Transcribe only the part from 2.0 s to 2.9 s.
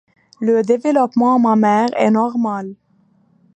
normal.